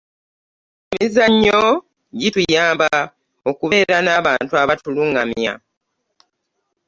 emizannyo 0.93 1.61
gituyamba 2.19 2.89
okubeera 3.49 3.97
n'abantu 4.05 4.53
abatulungamya 4.63 5.53